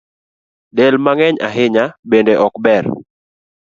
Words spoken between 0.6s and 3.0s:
Del mang’eny ahinya bende ok ber